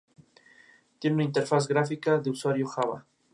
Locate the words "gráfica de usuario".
1.67-2.65